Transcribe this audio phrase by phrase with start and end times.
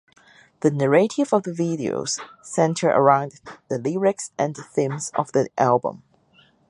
[0.61, 6.01] The narrative of the videos center around the lyrics and themes of the album.